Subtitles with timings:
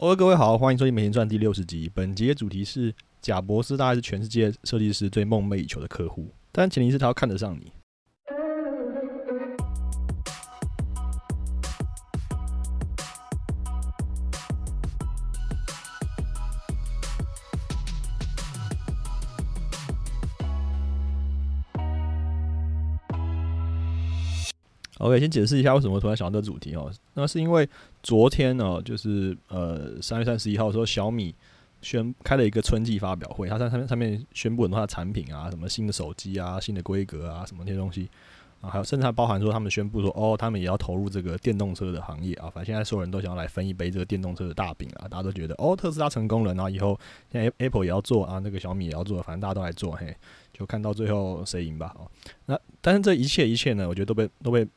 [0.00, 1.90] 哦，各位好，欢迎收听《美钱传》第六十集。
[1.94, 7.70] 本集的主题是贾博士，大概是全世界设计师最梦寐以求的客户，但前提是他要看得上你。
[25.00, 26.92] OK，先解释一下为什么突然想到这主题哦。
[27.14, 27.66] 那是因为
[28.02, 31.34] 昨天呢，就是呃三月三十一号的时候，小米
[31.80, 38.10] 宣开了一个春季发表会，它在上面上面宣布很多它的产品啊，什么新的手机啊、新的规格啊，什么那些东西
[38.60, 42.50] 啊，还有甚至还包含说他们宣布说，哦，他们也要投入这个电动车的行业啊。
[42.50, 47.00] 反正现在所有人都想要来分一杯这个电动车的大饼啊，大家都觉得哦，特斯拉成功了，然后以后
[47.32, 50.14] 现在 Apple 也要做啊，那个小米也要做，反正大家都来做，嘿，
[50.52, 51.96] 就看到最后谁赢吧。
[51.98, 52.06] 哦，
[52.44, 54.68] 那但是这一切一切呢，我觉得都被都被。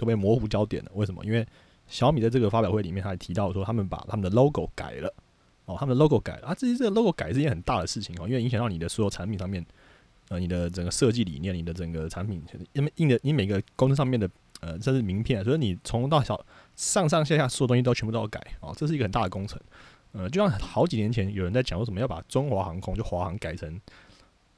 [0.00, 1.22] 都被模糊焦点了，为什么？
[1.24, 1.46] 因为
[1.86, 5.12] 小米在这个发表会里面，他还提到说，他们把他们的 logo 改了，
[5.66, 9.64] 哦，他们的 logo 改了啊，这这个 logo 改是一件很大的事情哦，因为影响到你的所有产品上面，
[10.30, 16.42] 呃，你的整个设计理念，你的整个产品，因为印的你每个公司上面的呃，甚至名片，所以你从到小
[16.76, 19.60] 上上下下所有东西都全部都要改哦，这是一个很大的工程，
[20.12, 23.68] 呃，就像好几年前有人在讲，为什么要把中华航空就华航改成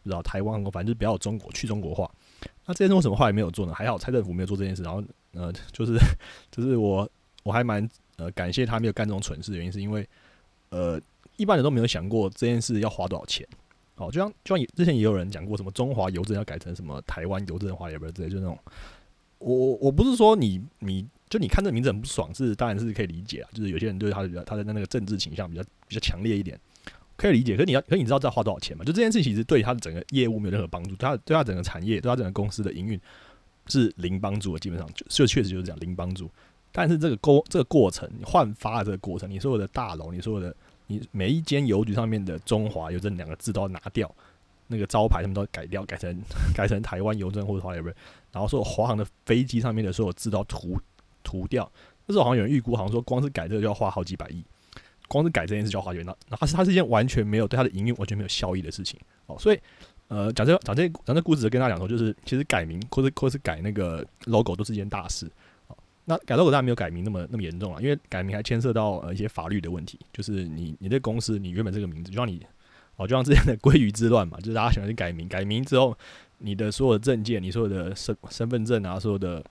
[0.03, 2.11] 不知道台湾航空，反正就是不要中国去中国化。
[2.67, 3.73] 那这件事为什么后来没有做呢？
[3.73, 5.03] 还好蔡政府没有做这件事，然后
[5.33, 5.99] 呃，就是
[6.51, 7.09] 就是我
[7.43, 10.09] 我还蛮呃感谢他没有干这种蠢事原因，是因为
[10.71, 11.01] 呃
[11.37, 13.47] 一般人都没有想过这件事要花多少钱。
[13.97, 18.59] 哦，就像就像之前也有人讲过，什么中华邮政要改成什么台湾邮政华也不是之类，就那种
[19.39, 26.59] 我我我不是说你你就你看这名字很不爽，是当然是可以理解啊，就是有些人对他的比较他的那个政治倾向比较比较强烈一点。
[27.15, 28.83] 可以理解，可是你要，可是你知道这要花多少钱吗？
[28.85, 32.99] 就这件事其实对他的整个业务没有任何帮助，他对他整个产业，对他整个公司的营运
[33.69, 36.31] 是零帮助的，基本上就就确实就是这样零帮助。
[36.71, 40.55] 但是这个过这个过程换发的这个过程，你所有的大楼，你所有的
[40.87, 44.13] 你每一间邮局上面的中华邮政两个字都要拿掉，
[44.69, 46.19] 那个招牌他们都改掉，改成
[46.57, 47.83] 改成台湾邮政或者华邮，
[48.33, 50.81] 然后所有华航的飞机上面的所有字都要涂
[51.23, 51.71] 涂掉。
[52.07, 54.43] 那时候好像有人预估，好像说光是改这个就要花好几百亿。
[55.09, 59.37] 光是改这件事就要花钱，那那它是它是一件完全没有对它的营运完全没有效益的事情哦。
[59.39, 59.61] 所以，
[60.13, 65.27] 呃，讲这讲这讲这故事跟大家讲说，就是其实改名或者或是改那个 logo 都是一件大事。
[66.05, 72.45] 那改 logo 当然没有改名那么那么严重了，因为改名还牵涉到呃一些法律的问题，就是你你的公司你原本这个名字，就像你
[72.97, 75.97] 哦，就像之前的鲑鱼之乱嘛，就是大家喜欢去改名，改名之后
[76.37, 79.43] 你的所有证件、你所有的身身份证啊，所有的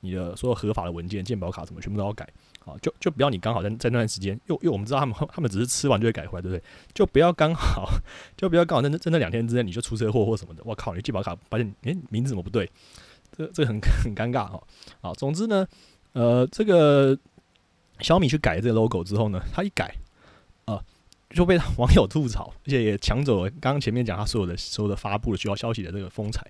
[0.00, 2.28] 你的所有合法的文件、健保卡什么，全部都要改。
[2.68, 6.62] 啊，就就不要你刚好在在那段时间，又又我们知道他们他们只是吃完就会改回来，对不对？
[6.92, 7.88] 就不要刚好，
[8.36, 10.62] 就不要刚好在那在那两天之内你就出车祸或什么的。
[10.64, 12.70] 我靠，你健保卡发现诶名字怎么不对？
[13.36, 14.62] 这这很很尴尬哈。
[15.00, 15.66] 好，总之呢，
[16.12, 17.18] 呃，这个
[18.00, 19.94] 小米去改这个 logo 之后呢，他一改
[20.64, 20.82] 啊
[21.30, 26.46] 就被网友吐槽，而且也抢走了刚刚前面讲他所有的所有的发布的需要消息的这个风采。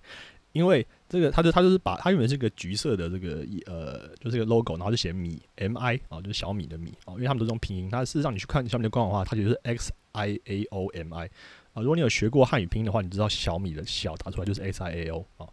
[0.53, 7.89] 因为这个，他就他就是把他原本是个橘色的这个一呃，就是个 logo，然后就写米 M I 啊，就是小米的米啊，因为他们都是用拼音。
[7.89, 11.27] 它事实上你去看小米的官网的话，它就是 X I A O M I
[11.73, 11.81] 啊。
[11.81, 15.47] 如果你有学过汉语拼音的话，你知道小米的小打出来就是 X I A O 啊。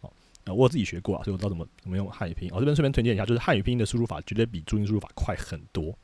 [0.00, 2.50] 哦，我自己学过啊，所以我知道怎么怎么用汉语拼音。
[2.54, 5.94] 我这边顺便推荐一下，就是汉语拼音的输入法绝对比注音输入法快很多，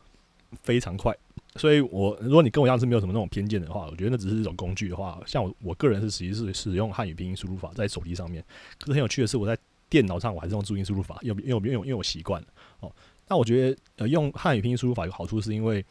[0.63, 1.17] 非常快。
[1.59, 8.43] 所以，我如果你跟我一样是没有什么那种偏见的话，我觉得那只是一种工具的话，像我我个人是实际是使用汉语拼音输入法在手机上面。
[8.79, 9.59] 可是很有趣的是，我在
[9.89, 12.49] 电脑上我还是用注音输入法，因为因为因为因为我习惯了
[12.81, 12.93] 哦。
[13.27, 15.85] 那我觉得呃用汉语拼音输入法有好处，是因为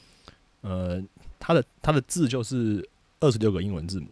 [0.62, 1.04] 呃
[1.40, 2.88] 它的它的字就是
[3.20, 4.08] 二十六个英文字母，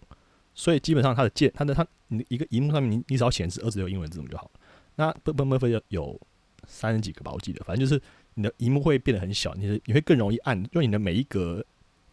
[0.54, 4.52] 所以基本上它的键它的它你一个荧幕上面你你只要显示二十六英文字母就好了。
[4.96, 6.20] 那不不不非有
[6.68, 8.02] 三十几个吧，我记得，反正就是。
[8.36, 11.66] 你的荧幕会变得很小，你的你会更容易按，因为你的每一格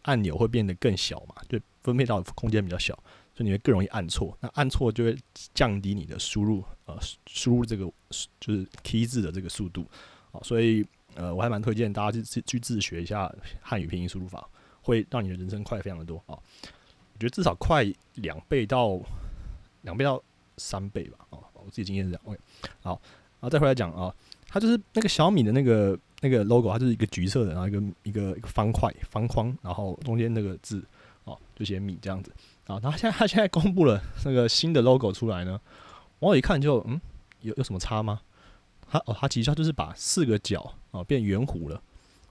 [0.03, 2.93] 按钮会变得更小嘛，就分配到空间比较小，
[3.35, 4.37] 所以你会更容易按错。
[4.39, 5.17] 那按错就会
[5.53, 6.97] 降低你的输入，呃，
[7.27, 7.85] 输入这个
[8.39, 9.85] 就是 key 字的这个速度
[10.31, 10.39] 啊。
[10.43, 10.85] 所以
[11.15, 13.29] 呃，我还蛮推荐大家去去自学一下
[13.61, 14.49] 汉语拼音输入法，
[14.81, 16.35] 会让你的人生快非常的多啊。
[16.35, 18.97] 我觉得至少快两倍到
[19.81, 20.23] 两倍到
[20.55, 22.23] 三倍吧啊，我自己经验是这样。
[22.25, 22.39] OK，
[22.81, 22.91] 好，
[23.39, 24.15] 然后再回来讲啊，
[24.47, 25.99] 它就是那个小米的那个。
[26.23, 30.81] 那个 logo 它就是一个橘色的，然后一个一个一个方块方框，然后中间那个字
[31.25, 32.31] 哦就写米这样子
[32.65, 32.79] 啊。
[32.81, 35.59] 然后现在 他现在公布了那个新的 logo 出来呢，
[36.19, 36.99] 我一看就嗯
[37.41, 38.21] 有有什么差吗？
[38.89, 41.81] 它哦它其实它就是把四个角啊变圆弧了，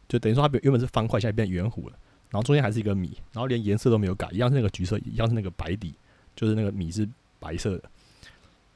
[0.08, 1.98] 就等于说它原本是方块，现在变圆弧了。
[2.30, 5.94] 然后中间还是一个米，然后连颜色都没有改，一样是那个橘色，一样是那个白底，
[6.34, 7.06] 就是那个米是
[7.38, 7.90] 白色的。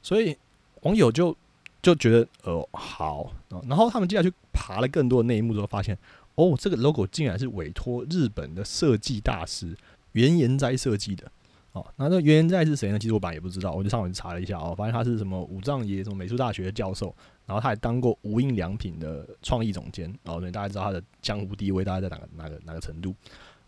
[0.03, 0.37] 所以
[0.83, 1.35] 网友就。
[1.81, 3.31] 就觉得呃好，
[3.67, 5.97] 然后他们接下去爬了更多的内幕之后，发现
[6.35, 9.75] 哦，这个 logo 竟然是委托日本的设计大师
[10.11, 11.31] 原研哉设计的。
[11.73, 12.97] 哦，那那原研哉是谁呢？
[12.97, 17.13] 其实我本来也不知道，我就上网去查了一下哦，发现他是什么五藏野什么美术大学的教授，
[17.45, 23.13] 然后他还当过无印良品的创意总监，然后大家知道他的江湖地位大概在哪个哪个哪个程度。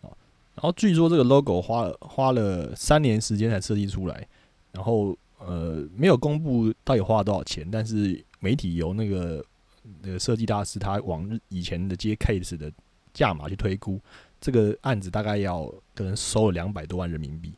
[0.00, 0.10] 哦。
[0.56, 4.26] 然后据说这个 logo 花了花了三年时间才设计出来，
[4.72, 9.44] 然后呃没有公布到底花了多少钱，但是媒体由那个
[10.02, 12.70] 那个设计大师他往以前的接 case 的
[13.12, 14.00] 价码去推估，
[14.40, 17.52] 这个案子大概要可能收了两百多万人民币。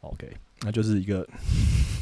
[0.00, 0.30] OK，
[0.60, 1.26] 那就是一个，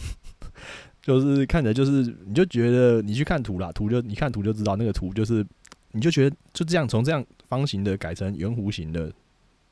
[1.01, 5.45] 就是看着就是，你就觉得你去看图啦，图就你看图就知道，那个图就是，
[5.93, 9.11] 你就觉得就这样从这样方形的改成圆弧形的，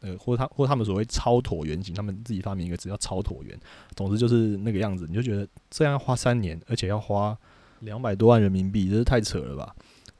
[0.02, 3.58] 呃，或他或他们所谓超椭圆形，他们自己发明一个词叫超椭圆，
[3.96, 7.36] 总之就是那个样子，你就觉得这样花三年，而且要花
[7.80, 9.74] 两百多万人民币，这是太扯了吧？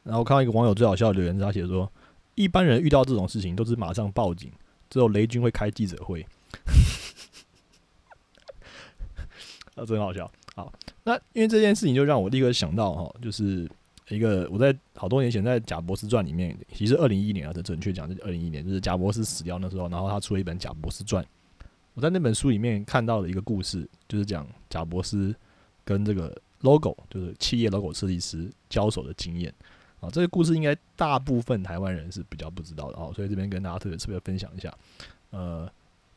[0.04, 1.90] 然后看到一个网友最好笑的留言，他写说，
[2.34, 4.50] 一般人遇到这种事情都是马上报警，
[4.88, 6.26] 只有雷军会开记者会。
[9.74, 10.30] 啊，真好笑。
[10.54, 10.70] 好，
[11.04, 13.66] 那因为这件事情就让我立刻想到哈，就是
[14.12, 21.24] 一个我在好多年前在贾博士传里面，其实二零一一年啊，这准确讲是二零一一年，就是贾博士死掉那时候，然后他出了一本贾博士传。
[21.94, 25.34] 我在那本书里面看到了一个故事，就是讲贾博士
[25.84, 29.52] 跟这个 logo，就是企业 logo 设计师交手的经验。
[30.00, 34.72] 啊，这个故事应该大部分台湾人是比较不知道的啊，所以这边跟大家特别特别分享一下。
[35.30, 35.70] 呃。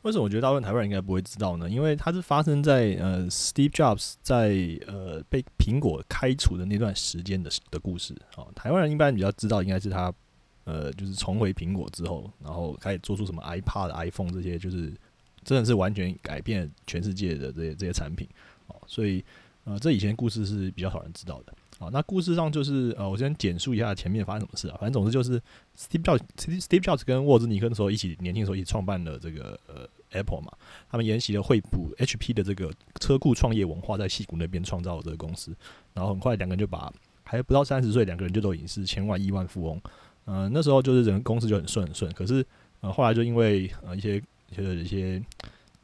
[0.06, 1.68] 为什么我觉得大部分台湾人应该不会知道呢？
[1.68, 4.50] 因为它是发生在呃，Steve Jobs 在
[4.86, 8.14] 呃被苹果开除的那段时间的的故事。
[8.36, 10.14] 哦，台湾人一般比较知道，应该是他
[10.62, 14.94] 呃，就是重回苹果之后，然后开始做出什么 iPad、iPhone 这些，就是
[15.42, 18.28] 真的是完全改变全世界的这些这些产品。
[18.68, 19.24] 哦，所以
[19.64, 21.52] 呃，这以前故事是比较少人知道的。
[21.80, 24.76] 好，那故事上就是呃，我先简述一下前面发生什么事啊。
[24.80, 25.38] 反正总之就是
[25.76, 30.52] Steve Jobs，Steve Jobs 跟沃兹尼克的时候一起年轻的时候一起创办了这个呃 Apple 嘛。
[30.90, 35.54] 他们沿袭了惠普 HP 的这个车库创业文化，在戏谷那边创造了这个公司。
[35.94, 36.92] 然后很快两个人就把
[37.24, 39.80] 还不到三十岁，两个人就都已经是千万亿万富翁。
[40.26, 42.12] 嗯，那时候就是整个公司就很顺很顺。
[42.12, 42.44] 可是
[42.80, 44.20] 呃后来就因为呃一些
[44.50, 45.22] 就是一些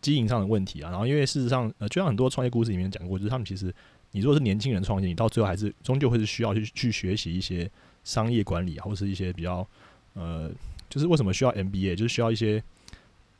[0.00, 3.74] 经营上的问题啊，然后因为事实上呃就像很多创业故事里面讲过，就是他们其实。
[4.14, 7.66] 你如果是年轻人创业，你到最后还是终究会是需要去去学习一些
[8.04, 9.66] 商业管理啊，或是一些比较
[10.12, 10.50] 呃，
[10.90, 12.62] 就是为什么需要 MBA，就是需要一些，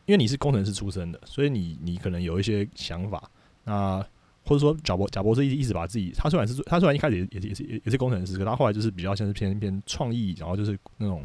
[0.06, 3.30] 因为你是工程师出身的，所以你你可能有一些想法，
[3.64, 4.04] 那
[4.44, 11.24] 或者说贾博贾博士一一直把自己，他虽然是他虽然一开始也也是也是工程师，可他后来就是比较像是偏偏创意，然后就是那种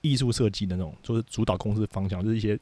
[0.00, 2.58] 艺术设计的那种，就是主导公司方向，就是一些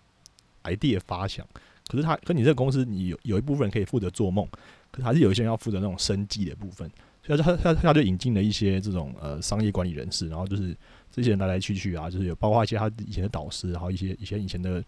[0.65, 1.47] idea 发想。
[1.87, 4.47] 可是他跟你这个公司，你有有一部分人可以负责做梦。
[4.91, 6.89] 可是还是有一些人要负责那种生计的部分，
[7.27, 10.77] 所以他他他就引进了一些这种呃商业管理人士，然后就是
[11.11, 14.83] 这些人来来去去啊，就是有包括一些他以前的导师，然后一些以前以前的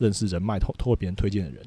[0.00, 1.64] 认识人脉，透透过别人推荐的人，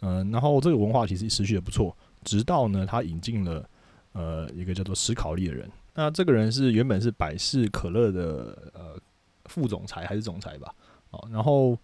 [0.00, 3.66] 嗯，然后这个文化其实持续的不错，直到呢他引进了
[4.12, 9.00] 呃一个叫做史考利的人，那这个人是原本是百事可乐的呃
[9.46, 10.74] 副总裁还是总裁吧，
[11.12, 11.78] 哦，然后。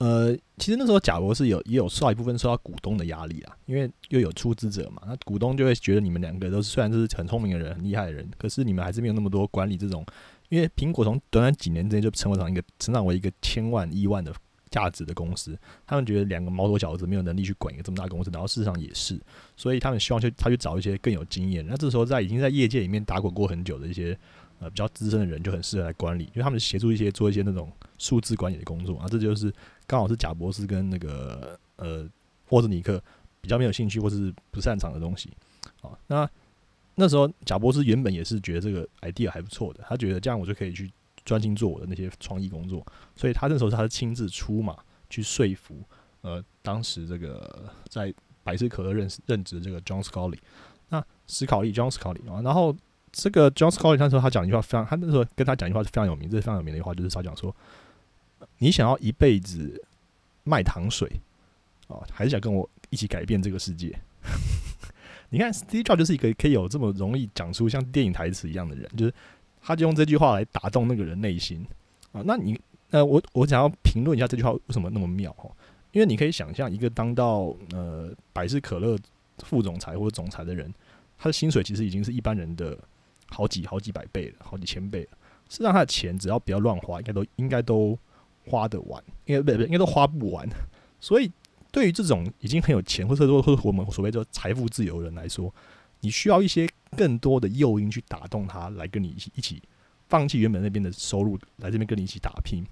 [0.00, 10.06] 呃，其实那时候贾博士有也有受到一部分受到股东的压力啊，因为又有出资者嘛，那股东就会觉得你们两个都是虽然是很聪明的人、很厉害的人，可是你们还是没有那么多管理这种，
[10.50, 14.32] 因为苹果从短短几年之间就成为成一个成长为一个千万亿万的
[14.70, 19.20] 价值的公司，他们觉得两个毛头小子没有能力去管一个这么大公司，然后事实上也是，
[19.56, 24.18] 所以他们希望去他去找一些更有经验，那这时候在已经在业界里面打滚过很久的一些。
[24.60, 29.06] 呃，比较资深的人就很适合来管理，因为他们协助一些做一些那种数字管理的工作啊。
[29.08, 29.54] 这就是
[29.86, 32.04] 刚好是贾博士跟那个呃
[32.44, 33.00] 霍兹尼克
[33.40, 35.30] 比较没有兴趣或是不擅长的东西
[35.80, 35.96] 啊。
[36.08, 36.28] 那
[36.96, 40.90] 那时候贾博士原本也是觉得这个 idea 还不错的，他觉得这样我就可以去
[41.28, 42.82] 专心做我的那些创意工作，
[43.14, 44.74] 所以他那时候他是亲自出马
[45.10, 45.76] 去说服
[46.22, 50.38] 呃当时这个在百事可乐任任职的这个 John Scully，
[50.88, 52.74] 那史考利 John Scully 啊，然后。
[53.10, 57.56] 这个 John Scully 那时候他讲一句话非常，他那时候跟他讲一句话是非常有名，这是非常有名的一句话，就是他讲说
[58.58, 59.82] ：“你想要一辈子
[60.44, 61.10] 卖糖水
[61.88, 63.98] 啊，还是想跟我一起改变这个世界？”
[65.30, 69.14] 你看，Steve Jobs 就是一个可以有这么容易讲出像电影台词一样的人，就是
[69.60, 71.66] 他就用这句话来打动那个人内心
[72.12, 72.22] 啊。
[72.24, 72.58] 那你
[72.90, 75.50] 呃，我我想要评论一下这句话为什么那么妙哈？
[75.92, 78.98] 因为你可以想象一个当到呃百事可乐
[79.38, 80.72] 副总裁或者总裁的人，
[81.16, 82.78] 他的薪水其实已经是一般人的。
[83.30, 85.10] 好几好几百倍了，好几千倍了。
[85.50, 87.94] 实际上，他的钱只要不要乱花，应该都应该都
[88.46, 90.48] 花得完，应该不不应该都花不完。
[90.98, 91.30] 所以，
[91.70, 95.54] 对于这种已经很有钱，或者说或者我们所谓的财富自由人来说，
[96.00, 99.62] 你需要一些更多的诱因去打动他，来跟你一起一起
[100.08, 102.64] 放弃原本那边的收入来这边跟你一起打拼。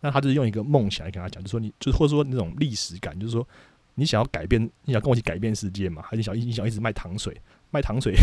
[0.00, 3.46] 那他就是用一个梦想来跟他讲，就说你就是或者说那种历史感，就是说
[3.94, 6.02] 你想要改变，你想跟我一起改变世界嘛？
[6.02, 7.34] 还是想你想一直卖糖水？
[7.70, 8.14] 卖糖水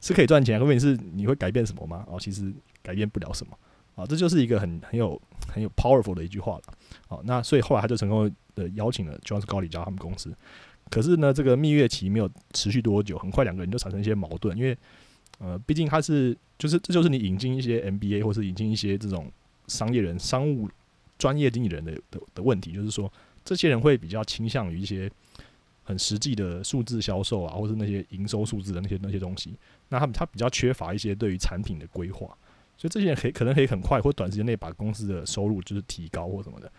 [0.00, 2.04] 是可以赚钱，问题是你会改变什么吗？
[2.08, 3.56] 哦，其实改变不了什么
[3.94, 6.62] 啊，这就是一个很很有很有 powerful 的一句话了。
[7.06, 10.34] 好，那所以后来他就成功的邀请了 Jones 高里加他们公司。
[10.92, 14.76] 可是呢，这个蜜月期没有持续多久，很快两个人就产生一些矛盾，因为
[15.38, 19.32] 呃，毕竟他是就是这就是你引进一些 MBA 或是引进一些这种
[19.68, 20.68] 商业人、商务
[21.16, 23.10] 专业经理人的的的问题，就是说
[23.42, 25.10] 这些人会比较倾向于一些。
[25.84, 29.52] 很实际的数字销售啊，或是那些营收数字的那些那些东西，
[29.88, 32.28] 那他们他比较缺乏一些对于产品的规划，
[32.76, 36.70] 所以这些人可以可能可以很快或短时间内把公司的收入就是提高或什么的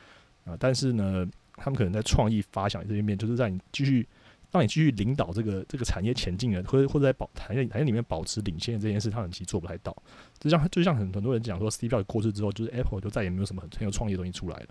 [0.45, 4.07] 啊，但是呢，他们可能在创意发想这一面，就是在你继续
[4.51, 9.95] 让你继续领导这个这个产业前进的，或者或者在保产业产业里面保持领先的这件事，他们其实做不太到。
[10.39, 14.67] 就像就像很很多人讲说，Steve Jobs 过世之后，就是 Apple 就再也没有什么很很有创意的东西出来了。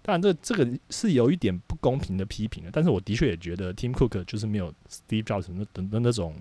[0.00, 6.34] 当然，这这个是有一点不公平的批评的，但是我的确也觉得 Tim Cook 就是没有 Steve Jobs 那等的那种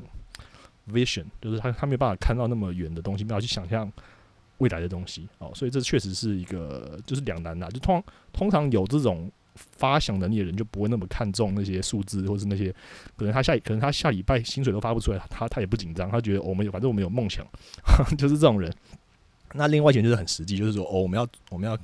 [0.88, 3.92] vision，就是他他没有办法看到那么远的东西，没有去想象
[4.60, 7.68] 未来的东西哦，所以这确实是一个就是两难的。
[7.72, 8.02] 就通
[8.32, 12.74] 通常有这种发想能力的人，就不会那么看重那些数字，或是那些
[13.18, 17.46] 可能他下可能他下礼拜薪水都发不出来，他他也不紧张，他觉得我们有反正我们有梦想，
[18.18, 18.74] 就是这种人。
[19.54, 21.78] 那另外一点就是很实际，就是说哦，我们要我们要。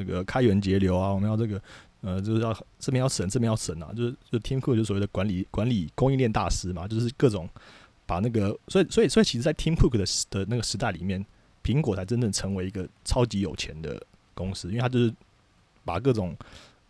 [0.00, 1.60] 那个开源节流啊，我们要这个，
[2.02, 7.48] 呃，就是要这边要省，这边要省啊，就是就 Tim Cook 就所谓的管理管理供应链大师嘛，就是各种
[8.06, 11.26] 把那个，所以所以所以其实，在 Tim Cook 的的那个时代里面，
[11.64, 14.00] 苹果才真正成为一个超级有钱的
[14.34, 15.12] 公司，因为他就是
[15.84, 16.36] 把各种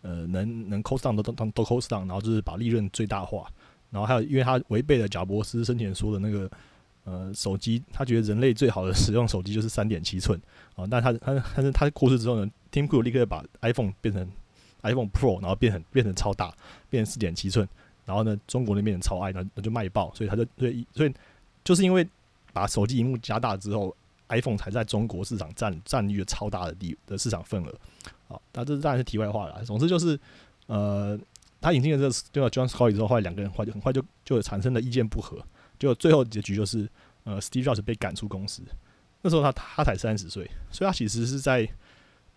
[0.03, 3.47] 呃能能 cost down 都都都 cost down，然后就是把利润最大化，
[3.91, 6.51] 然后还有因为他违背了贾伯斯生前说的那个。
[7.05, 10.39] 呃，手机，他觉得人类最好的使用手机就是三点七寸
[10.77, 10.87] 啊。
[10.91, 14.31] 但他他但是他过世之后呢，Tim Cook 立刻把 iPhone 变成
[14.83, 16.53] iPhone Pro，然后变成变成超大，
[16.91, 17.67] 变成四点七寸。
[18.05, 20.13] 然后呢，中国那边超爱，那那就卖爆。
[20.15, 21.15] 所以他就所以所以
[21.65, 22.07] 就是因为
[22.53, 23.97] 把手机荧幕加大之后
[24.29, 27.75] ，iPhone 才在中国市场占占据了超大的地的市场份额。
[28.27, 29.65] 好，那这当然是题外话了。
[29.65, 30.19] 总之就是
[30.67, 31.19] 呃，
[31.61, 35.43] 他引进了这个就叫 John Scott 之后，后来两个人快就很快就就产生了意见不合。
[35.79, 36.89] 就最后结局就是，
[37.25, 38.63] 呃，Steve Jobs 被赶出公司。
[39.23, 41.69] 那时候他他才三十岁，所以他其实是在，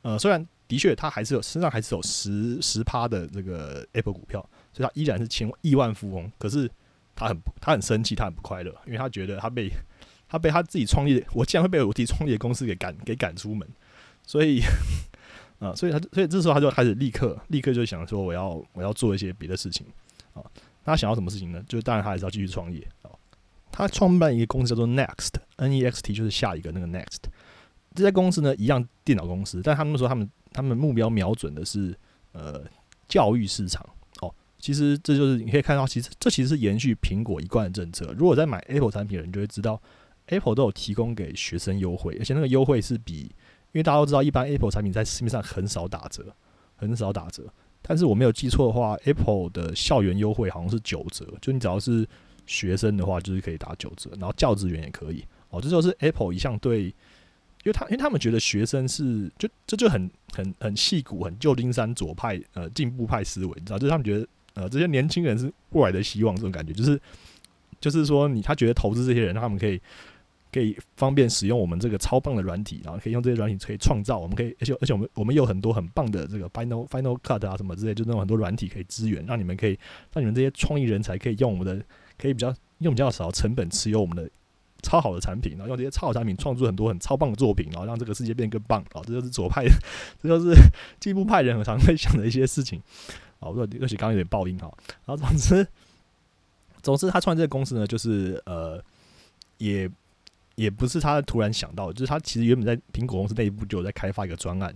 [0.03, 4.39] 呃，虽然的确他还是有身上还是有十十趴的这个 Apple 股票，
[4.71, 6.31] 所以他依然是千亿万富翁。
[6.37, 6.69] 可是
[7.15, 9.69] 他很他很生气，他很不快乐，因为他觉得他被
[10.31, 13.67] 他被他自己创立，我竟然会被我自己创立的公司给赶给赶出门。
[14.25, 14.61] 所以，
[15.59, 19.85] 啊，所以他所以这时候他就开始立刻立刻就想说，我要我要做一些别的事情
[20.33, 20.41] 啊。
[20.85, 21.61] 他想要什么事情呢？
[21.67, 23.11] 就是当然他还是要继续创业啊。
[23.73, 27.23] 他创办一个公司叫做 Next，N E X T 就是下一个那个 Next。
[27.93, 31.93] 这家公司呢，一样电脑公司，但他们说他们他们目标瞄准的是
[32.31, 32.63] 呃
[33.09, 33.85] 教育市场。
[34.21, 38.13] 哦，其实这就是你可以看到，其实这其实是延续苹果一贯的政策。
[38.17, 39.81] 如果在买 Apple 产品的人就会知道
[40.31, 43.19] ，Apple 都有提供给学生优惠，而且那个优惠是比，
[43.71, 46.35] 因为大家都知道，一般 Apple 产品在市面上很少打折，
[46.75, 47.43] 很少打折。
[47.83, 52.07] 但是我没有记错的话，Apple 的校园优惠好像是九折，就你只要是。
[52.47, 55.61] 学生的话就是可以打九折，然后教职员也可以哦。
[55.61, 56.93] 这就是 Apple 一向对，因
[57.65, 66.99] 为他因为他们觉得学生是就这就很很很细骨、很旧金山左派呃进步派思维，你知道，就是他们觉得呃这些年轻人是未来的希望，这种感觉就是
[67.79, 69.79] 就是说你他觉得投资这些人，他们可以
[70.51, 79.77] 可以方便使用我们这个超棒的软体，然后可以用这些软体可以创造，我们可以而且而且我们我们有很多很棒的这个 Final Final Cut 啊什么之类，就那种很多软体可以支援，让你们可以
[80.13, 81.83] 让你们这些创意人才可以用我们的。
[82.17, 84.29] 可以比较用比较少成本持有我们的
[84.83, 88.79] 超好的产品，然后用这些超好产品创作很多很超棒的作品，然后让这个世界变得更棒。
[88.93, 89.65] 哦，这就是左派，
[90.21, 90.55] 这就是
[90.99, 92.79] 进步派人很常会想的一些事情。
[93.39, 94.71] 哦，我尤其刚刚有点爆音哈。
[95.03, 95.67] 然后总之，
[96.83, 98.79] 总之他创这个公司呢，就是呃，
[99.57, 99.89] 也
[100.55, 104.73] 也不是他突然想到，就是他其实原本在苹果公司内部就有在开发一个专案。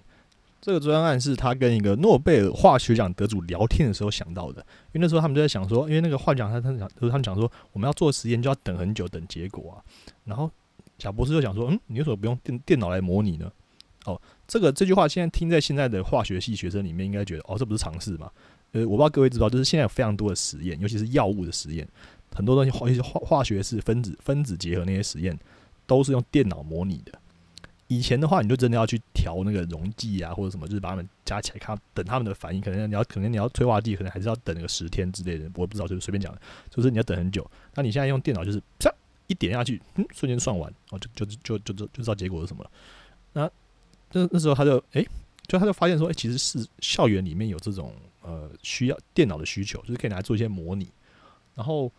[0.61, 4.61] 这个专案是他跟一个诺贝尔化学奖得主聊天的时候想到的，
[4.93, 9.75] 因为那时候他们就在想说，因为那个化奖他他讲就是他们讲说，我们要做实验就要等很久，等结果啊。
[10.23, 10.49] 然后
[10.97, 13.51] 贾博士就想说，嗯，你为什么不用电电脑来模拟呢？
[14.05, 18.31] 哦，这个这句话现在听在现在的化学系学生里面，应该觉得哦，这不是常识嘛？
[18.71, 21.87] 呃，我不知道各位知道，就是现在有非常多的实验，尤其是药物的实验，
[22.33, 25.37] 很多东西化一些化化学式分子分子结合那些实验，
[25.85, 27.11] 都是用电脑模拟的。
[27.87, 32.59] 以前的话，你就真的要去调那个溶剂啊，或者什么，就是把它们加起来看，等它们的反应。
[32.59, 35.45] 可能你要，可能你要催化剂，可能还是要等个十天之类的。
[35.53, 36.35] 我不知道，就是随便讲，
[36.71, 37.47] 就是你要等很久。
[37.75, 38.91] 那你现在用电脑，就是啪
[39.27, 42.71] 一点下去，嗯，瞬间算完，哦，就就就就就就知道结果是什么了。
[43.33, 43.51] 那
[44.13, 45.07] 那那时候他就诶，
[45.45, 50.89] 就他就发现说，诶，其实是校园里面有这种呃需要电脑的需求，就是可以拿来做一些模拟。
[51.53, 51.91] 然后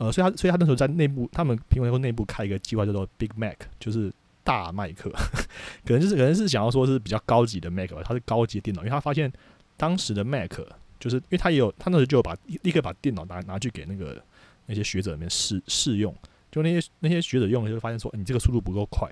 [0.00, 4.10] 呃，所以他所以他那时候在内部，他们苹果内部开一个计划叫做 Big Mac，就是
[4.42, 5.10] 大麦克，
[5.84, 9.30] 可能就是可能是想要说是比较高级的 Mac，吧它是高级电脑，因为他发现
[9.76, 10.58] 当时的 Mac
[10.98, 14.20] 就是因为他也有他那时候就把立刻把电脑拿拿去给那个
[14.64, 16.14] 那些学者里面试试用。
[16.50, 19.08] 就那些那些学者用，就发现说，你这个速度不够快，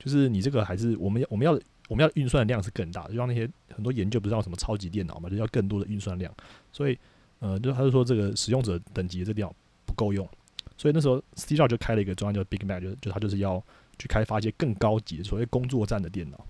[0.00, 1.52] 就是你这个还是我们要我们要
[1.88, 6.34] 我们要运算的量是更大，就像那些很多研究不知道什么超级电脑嘛，就要更多的运算量，
[6.72, 6.98] 所以
[7.38, 9.54] 呃，就他就说这个使用者等级这电脑
[9.92, 10.26] 不够用，
[10.76, 13.62] 所以那时候 C 教就开了一个专案叫 Big Mac，就就他就是要
[13.98, 16.46] 去开发一些更高级的所谓工作站的电脑。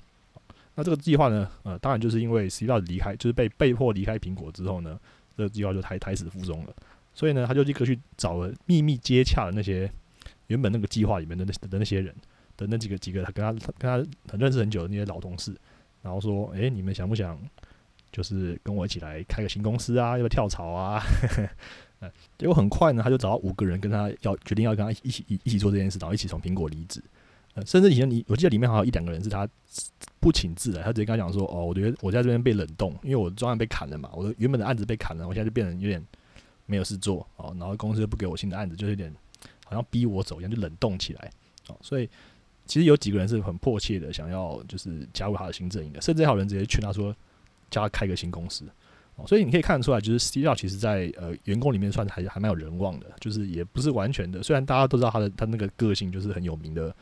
[0.75, 4.99] 那这个计划呢，呃，当然就是因为 C 教离开，就是被被迫离开苹果之后呢，
[5.37, 6.75] 这个计划就胎胎死腹中了，
[7.13, 9.91] 所以呢，他就立刻去找了秘密接洽的那些。
[10.49, 12.15] 原本那个计划里面的那的那些人
[12.59, 13.97] 的那几个几个，他跟他跟他
[14.31, 15.55] 很认识很久的那些老同事，
[16.03, 17.41] 然后说：“诶，你们想不想
[18.11, 20.11] 就是跟我一起来开个新公司啊？
[20.11, 21.03] 要不要跳槽啊？”
[22.39, 27.03] 结果很快呢，他就找到五个人跟他要决定要跟他一起一一起做这件事，然后一起从苹果离职。
[27.55, 29.49] 呃，甚至以前你我记得里面好像一两个人是他
[30.21, 36.05] 不请自来，他直接跟他讲说：“哦，我觉得我在这边被冷冻，因为我专案被砍了嘛，我的原本的案子被砍了，我现在就变成有点
[36.67, 39.13] 没有事做哦，然后公司又不给我新的案子，就是有点。”
[39.65, 41.31] 好像逼我走一样，就冷冻起来
[41.69, 41.77] 哦。
[41.81, 42.07] 所以
[42.67, 47.17] 其实有几个人是很迫切的想要就是加入他的新阵营的，甚至还有人直接劝他说
[47.71, 48.67] 叫他开个新公司
[49.27, 54.43] 所以你可以看得出来，就是 Steve 其实，在呃员工里面算还还蛮有人望的，就是也不是完全的。
[54.43, 56.95] 虽然大家都知道他的他那个个性就是很有名的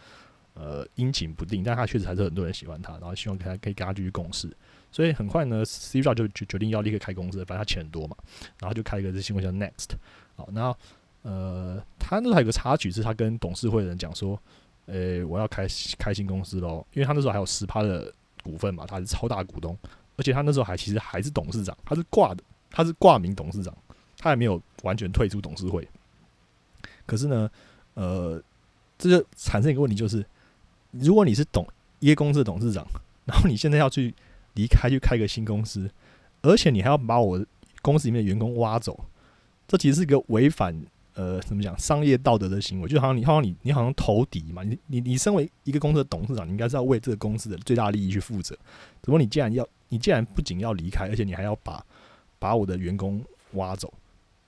[0.55, 4.55] 呃阴晴不定，但他确实还是很多人喜欢他，然后希望他可以跟他继续共事。
[4.93, 8.17] 所以很快呢，Steve 就决决定要立刻开公司，反正他钱很多嘛，
[8.59, 9.90] 然后就开一个这新闻叫 Next
[10.37, 10.76] 好，然后。
[11.23, 14.40] 呃，他那时候还有个插曲，是他跟董事会的人讲说
[14.88, 15.67] ：“诶，我要开
[15.99, 18.11] 开新公司喽，因为他那时候还有十趴的
[18.43, 19.76] 股份嘛，他是超大股东，
[20.21, 23.75] 而且他那时候还其实还是董事长，他是挂的，他是挂名董事长，
[24.19, 25.89] 他还没有完全退出董事会。
[27.06, 27.50] 可是呢，
[27.95, 28.39] 呃，
[28.99, 30.23] 这就产生一个问题，就是
[30.91, 31.67] 如果你是董
[32.00, 32.87] 一个公司的董事长，
[33.25, 34.15] 然后你现在要去
[34.56, 35.91] 离开去开个新公司，
[36.43, 37.43] 而且你还要把我
[37.80, 39.06] 公司里面的员工挖走，
[39.67, 40.78] 这其实是一个违反。”
[41.15, 41.76] 呃，怎么讲？
[41.76, 44.63] 商业道德的行为，就好像你，好像你，你好像投敌嘛。
[44.63, 48.56] 你，你，你身为一个公司的董事长，你应该是要为这个公司的最大利益去负责。
[49.02, 51.85] 怎么你既然要，你既然不仅要离开，而且你还要把
[52.39, 53.23] 把我的员工
[53.53, 53.93] 挖走？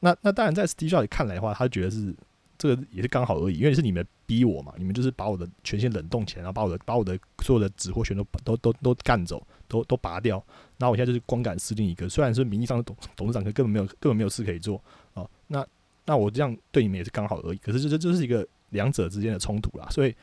[0.00, 2.12] 那那当然，在 Steve Jobs 看来的话，他觉得是
[2.58, 10.44] 这个也是刚好而已，因为是你们逼我嘛，你们就是把我的权限冷冻起来，然后把我的把我的所有的指挥权都都都都干走，都都拔掉。
[10.78, 14.82] 那我现在就是光杆司令一个，虽然是名义上的董董事长，可根本没有根本没有事可以做
[15.14, 15.28] 啊。
[15.46, 15.64] 那
[16.04, 20.14] 那我这样对你们也是刚好而已，可是这这就是一个两者之间的冲突啦，所以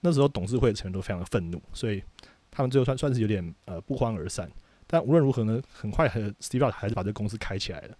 [0.00, 2.02] 那时候董事会成员都非常的愤怒，所以
[2.58, 4.50] 他们最后算算是有点呃不欢而散。
[4.88, 7.96] 但无论如何呢，很快和 Steve 还是把这个公司开起来了。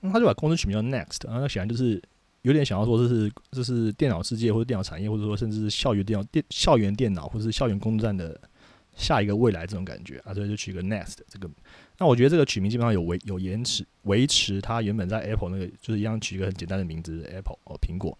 [0.00, 2.00] 那他就把公司取名叫 Next，然后显然就是
[2.42, 8.40] 有点想要说这是这是电脑世界或者电脑产业，或者说甚至是校园电脑电校园电脑或者是校园工作站的
[8.94, 11.50] 下一个未来这种感觉啊，所以就取个 Next 这个。
[11.98, 18.16] 那我觉得这个取名基本上有维有延迟维持它原本在 Apple 那个就是一样取一个很简单的名字 Apple 哦苹果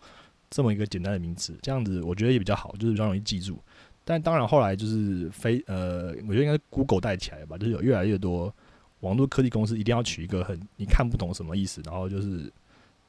[0.51, 3.59] 这么一个简单的名字，这样子我觉得也比较好，就是比较容易记住。
[4.05, 8.55] 但当然后来就是非呃，我觉得应该是 Google 带起来吧，就是有越来越多
[9.01, 12.53] 网络科技公司一定要取一个很你看不懂什么意思，然后就是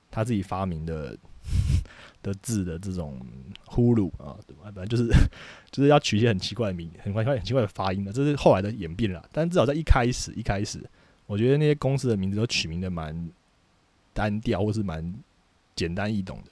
[0.10, 1.18] 他自己发明的。
[2.24, 3.20] 的字的这种
[3.66, 4.72] 呼噜啊，对吧？
[4.74, 5.10] 反正就是
[5.70, 9.22] 就是要取一些很奇怪的名，很怪怪、很奇怪的发音的，这是后来的演变了。
[9.34, 10.82] 但至少在一开始，一开始，
[11.26, 13.30] 我觉得那些公司的名字都取名的蛮
[14.14, 15.14] 单调，或是蛮
[15.76, 16.52] 简单易懂的。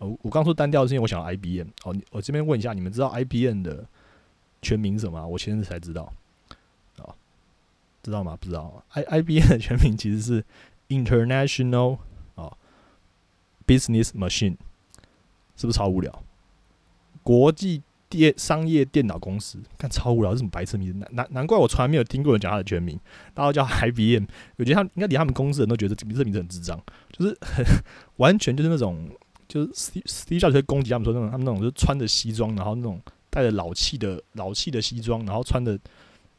[0.00, 3.86] 我我刚说单调是因为我想要 IBM 哦，我这边问一下，你们知道 IBM 的
[4.62, 5.26] 全名什么？
[5.26, 6.12] 我前日才知道
[6.98, 7.14] 哦，
[8.02, 8.36] 知道吗？
[8.40, 8.82] 不知道。
[8.92, 10.44] I IBM 的全名其实是
[10.88, 11.98] International
[12.34, 12.56] 哦。
[13.66, 14.56] Business Machine
[15.54, 16.24] 是不是超无聊？
[17.22, 20.98] 国际电商业电脑公司，看超无聊，这什么白痴名字？
[20.98, 22.98] 难难难怪我从来没有听过人讲他的全名，
[23.34, 24.24] 大家叫 IBM。
[24.56, 26.80] 我觉得他应该连他们公司人都觉得这名字名字很智障，
[27.12, 27.38] 就是
[28.16, 29.08] 完全就是那种
[29.50, 35.78] 就是 C C 校就会攻击他们说那种他们那种就穿着西装，然后那种带着老气的老气的西装，然后穿的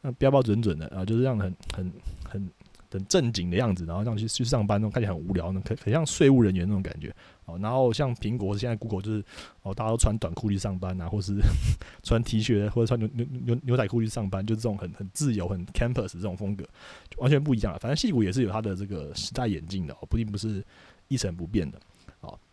[0.00, 1.92] 那标标准准的啊，就是这样很很
[2.24, 2.50] 很。
[2.92, 7.10] 很正经的样子，然后这样去去上班，那种看起来很无聊，那可很像税务人员那种感觉
[7.46, 7.58] 哦。
[7.58, 9.24] 然后像苹果现在 Google 就是
[9.62, 11.36] 哦，大家都穿短裤去上班啊，或是
[12.04, 16.68] 穿 T 恤或者穿牛牛牛牛仔裤去上班，就这种很很自由、很 campus 这种风格，
[17.16, 17.78] 完全不一样了。
[17.78, 20.62] 反正戏骨也是有它的这个时代眼镜的，哦，不一定不是
[21.08, 21.80] 一成不变的。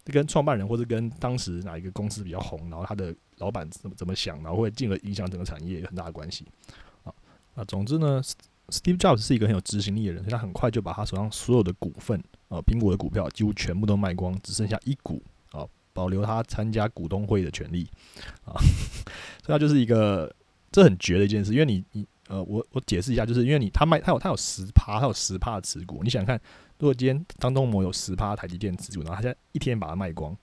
[0.10, 6.45] 跟创办人或者跟当时哪一个公司比较红，然后他的老板怎么怎么想，然后会进而影响整个产业有很大的关系。
[7.04, 7.13] 啊
[7.56, 8.22] 啊，总之呢
[8.69, 17.89] ，Steve Jobs 是一个很有执行力的人，所以他很快就把他手上所有的股份啊，苹果的股票几乎全部都卖光，只剩下一股啊，保留他参加股东会的权利
[18.45, 18.54] 啊，
[19.43, 20.34] 所以他就是一个
[20.72, 26.39] 这很绝的一件事，因为你你呃，我我解释一下，就是因为你他卖他有他有十趴，他有十趴的持股，你想看，
[26.78, 30.34] 如果今天张东谋有十趴台积电持股，然后他现在一天把它卖光。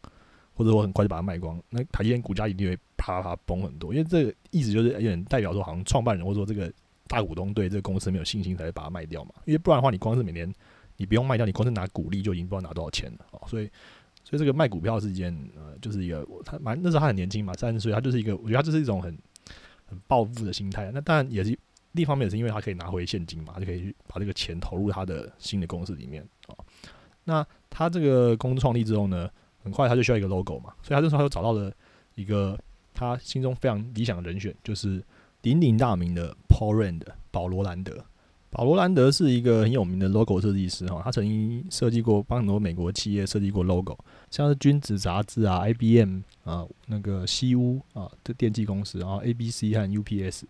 [0.58, 6.72] 或者我很快就把它卖光，那台积电股价一定会啪啪崩很多，因为这个意思就是有点代表说，好像创办人或者说这个
[7.08, 9.34] 大股东对这个公司没有信心，才会把它卖掉嘛。
[9.44, 10.50] 因为不然的话，你光是每年
[10.96, 13.42] 你不用卖掉，你光是拿股利就已经不知道拿多少钱了哦。
[13.46, 13.70] 所以，
[14.24, 19.14] 所以这个卖股票是一件呃，就是一个他蛮那时候他很年轻嘛，三十岁，他就是一个我觉得他就是一种很
[19.84, 20.90] 很暴富的心态。
[20.90, 21.50] 那当然也是
[21.96, 26.56] 另一方面，也是因为他可以拿回现金嘛，就可以去把这个钱投入他的新的公司里面哦。
[27.24, 29.28] 那他这个公司创立之后呢？
[29.64, 31.72] 很快他就需要一个 logo 嘛，所以他这时候他就找到了
[32.14, 32.56] 一个
[32.94, 35.02] 他心中非常理想的人选，就是
[35.42, 38.04] 鼎鼎大名的 Paul Rand 保罗兰德。
[38.48, 43.98] 保罗兰德是一个很有名的 logo 设计师哈，他曾经设计过帮很多美国企业设计过 logo，
[44.30, 50.44] 像是君子杂志啊、IBM 啊、那个西屋啊的电器公司，然后 ABC 和 UPS，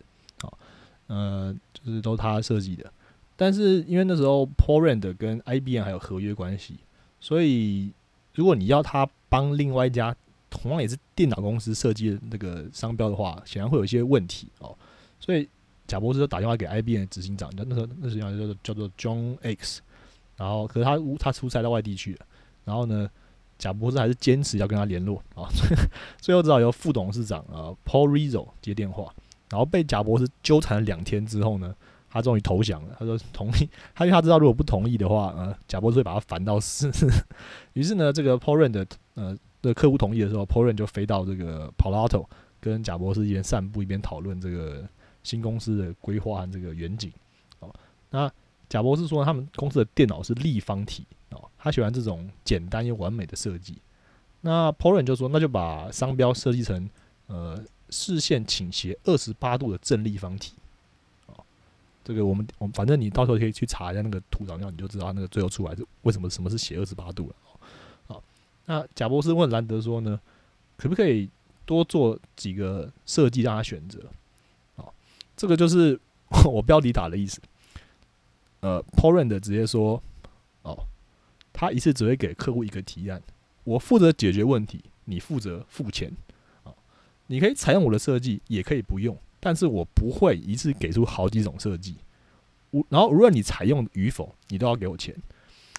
[1.07, 2.91] 呃，就是都他设计的。
[3.35, 6.79] 但是因为那时候 Paul Rand 跟 IBM 还有合约关系，
[7.19, 7.91] 所以
[8.33, 10.15] 如果你要他帮另外一家
[10.49, 14.75] 同样也是电脑公司设计的那个商标的话，显然会有一些问题哦。
[15.19, 15.47] 所以
[15.85, 19.81] 贾博士就打电话给 IBM 执行长，那那时候那时候叫做叫做 John X，
[20.35, 22.25] 然后可是他他出差到外地去了，
[22.65, 23.09] 然后呢，
[23.59, 25.47] 贾博士还是坚持要跟他联络啊，
[26.19, 29.13] 最后只好由副董事长啊 Paul Rizzo 接电话，
[29.49, 31.75] 然后被贾博士纠缠了两天之后呢。
[32.09, 32.95] 他终于投降了。
[32.97, 36.89] 他说同意， 他因为他知道如果不同意的话，呃，贾博士会把他烦到死。
[37.73, 42.25] 于是呢，这个 Porin 的呃的客户同意的时候，Porin 就飞到这个 Palato，
[42.61, 44.87] 跟贾博士一边散步一边讨论这个
[45.21, 47.11] 新公司的规划和这个远景。
[47.59, 47.69] 哦，
[48.09, 48.31] 那
[48.69, 53.77] 贾博士说他们公司的电脑是立方体哦，他喜欢这种简单又完美的设计。
[54.41, 56.89] 那 Porin 就说，那就把商标设计成
[57.27, 60.53] 呃视线倾斜二十八度的正立方体。
[61.25, 61.35] 哦
[62.03, 67.35] 这个我们我们反正你到时候可以去查一下那个图，然后你就知道那个最后出来是为什么什么是斜二十八度了。
[68.07, 68.23] 好，
[68.65, 70.17] 那贾博士问兰德说呢，
[70.77, 71.29] 可不可以
[71.65, 73.99] 多做几个设计让他选择？
[74.77, 74.89] 哦，
[75.35, 75.99] 这个就是
[76.49, 77.41] 我标题打的意思。
[78.61, 80.01] 呃，Paul Rand 直接说，
[80.61, 80.87] 哦，
[81.51, 83.21] 他一次只会给客户一个提案，
[83.65, 86.11] 我负责解决问题，你负责付钱。
[87.27, 89.17] 你可以采用我的设计，也可以不用。
[89.39, 91.95] 但是我不会一次给出好几种设计，
[92.71, 95.15] 无然后无论你采用与否，你都要给我钱。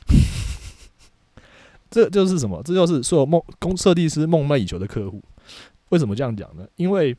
[1.91, 2.63] 这就是什么？
[2.63, 5.21] 这就是所有梦工设计师梦寐以求的客户。
[5.89, 6.67] 为什么这样讲呢？
[6.77, 7.17] 因为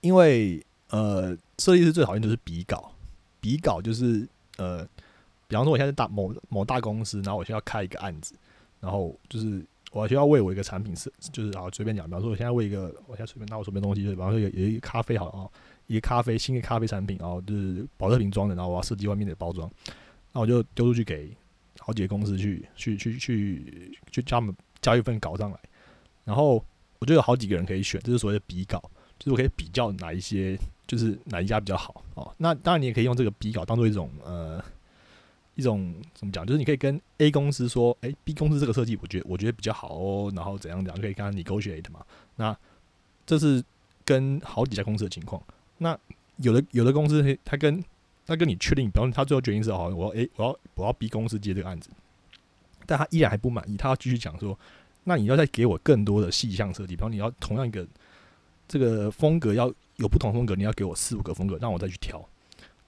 [0.00, 2.92] 因为呃，设计师最讨厌就是比稿，
[3.40, 4.84] 比稿就是呃，
[5.46, 8.34] 比方说我现在大某某大公司，然后我现在要开一个案子，
[8.80, 9.64] 然后就是。
[9.92, 15.48] 我需要为我一个产品设，就是啊，随便讲，比方说我现在为一个，我现在随便拿我随便东西，就比方说有有一个咖啡好了啊，
[15.86, 19.70] 一个咖啡新的咖啡产品，然后就是保特瓶装的，然后我要设计外面的包装，
[20.32, 21.30] 那我就丢出去给
[21.78, 25.58] 好几个公司去去去去去叫他们交一份稿上来，
[26.24, 26.64] 然后
[26.98, 28.80] 我就有好几个人可以选，这是所谓的比稿，
[29.18, 32.34] 就是我可以比较哪一些，就是哪一家比较好哦。
[32.38, 34.64] 那当然你也可以用这个比稿当做一种呃。
[35.54, 42.04] 一种怎么讲，就是你可以跟 A 公司说，哎，B 公司这个设计，我觉得我觉得比较好哦，然后怎样讲，可以跟他 negotiate 嘛。
[42.36, 42.56] 那
[43.26, 43.62] 这是
[44.04, 45.42] 跟好几家公司的情况。
[45.78, 45.98] 那
[46.38, 47.82] 有的有的公司，他跟
[48.26, 51.90] 他跟你确定，比方他最后决定是好，我要 A，我要我要 B 公司接这个案子，
[52.86, 54.58] 但他依然还不满意，他要继续讲说，
[55.04, 57.86] 那你要再给我更多的细项设计，比方你要同样一个
[58.66, 62.24] 这个风格要有不同风格，你要给我四五个风格，让我再去挑。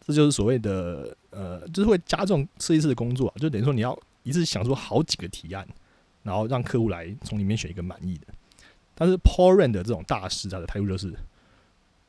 [0.07, 5.67] 这就是所谓的呃，就是会加重设计师的工作，就等于说你要一次想出好几个提案，
[6.23, 8.27] 然后让客户来从里面选一个满意的。
[8.95, 11.15] 但是 Paul Rand 这种大师他的态度就是，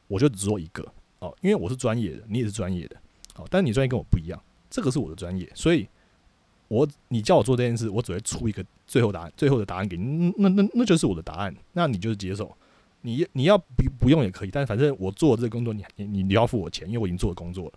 [0.07, 0.85] 我就只做一个
[1.19, 2.97] 哦，因为我是专业的，你也是专业的，
[3.37, 5.87] 哦，但是你专业跟我不一样，这个是我的专业，所以
[6.67, 12.53] 我你叫我做这件事，我只会出一个最后答案，最后的答案给你，那那那就是我的答案，那你就是接受。
[13.01, 17.73] 你你要不不用也可以，但反正我做这个工作，你你你要付我钱，因为我已经做了工作了。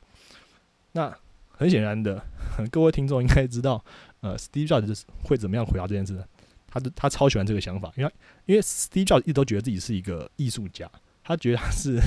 [0.99, 1.17] 那
[1.51, 2.21] 很显然的，
[2.73, 3.85] 各位听众应该知道，
[4.21, 6.25] 呃，Steve Jobs 会怎么样回答这件事呢？
[6.67, 8.13] 他的他超喜欢这个想法，因为
[8.47, 10.91] 因为 Steve Jobs 一直都觉得自己是一个艺术家，
[11.23, 12.01] 他觉得他是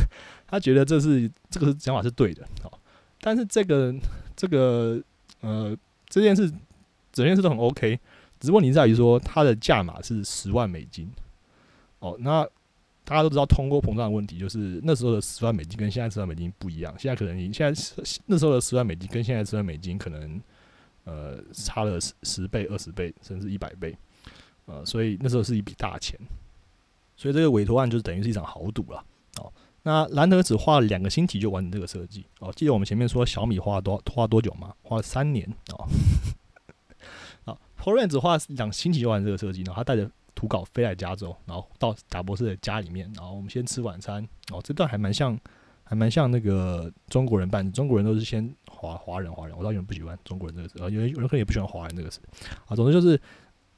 [0.45, 2.79] 他觉得这是这个想法是对的，好，
[3.21, 3.95] 但是这个
[4.35, 5.01] 这个
[5.39, 5.73] 呃
[6.09, 6.51] 这件事
[7.13, 7.97] 整件事都很 OK，
[8.41, 11.09] 只问题在于说它的价码是十万美金。
[11.99, 12.45] 哦，那
[13.03, 16.93] 大家都知道通货膨胀的问题，就是那时候的十万美金跟现在十万美金不一样。
[16.97, 17.81] 现在可能你现在
[18.25, 20.41] 那时候的十万美金跟现在十万美金可能
[21.03, 23.97] 呃差了十十倍、二十倍，甚至一百倍。
[24.65, 26.17] 呃，所以那时候是一笔大钱。
[27.17, 29.03] 所以这个委托案就是等于是一场豪赌了。
[29.39, 29.51] 哦，
[29.83, 32.25] 那兰德只花了两个星期就完成这个设计。
[32.39, 34.73] 哦，记得我们前面说小米花了多花了多久吗？
[34.83, 35.45] 花了三年。
[35.73, 35.87] 哦，
[37.45, 40.09] 啊 p o r a n 只花两星期就完成这个设计，然后他带着。
[40.41, 44.27] 图稿飞来加州，然后到贾博士的家里面，然后我们先吃晚餐。
[44.51, 45.39] 哦，这段还蛮像，
[45.83, 47.71] 还蛮像那个中国人办。
[47.71, 52.19] 中国人都是先华华人华人，我倒有点不喜欢中国人这个词啊，有人有人可能也不喜欢华人这个词
[52.65, 52.75] 啊。
[52.75, 53.21] 总之就是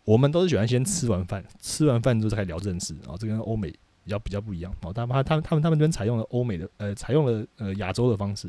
[0.05, 2.95] 我们都是喜欢先吃完饭，吃完饭之后再聊正事。
[3.05, 3.69] 啊这跟欧美
[4.05, 4.73] 比较比较不一样。
[4.83, 8.47] 哦，他们他他们他们他们这边采用了欧美的呃，采用了呃亚洲的方式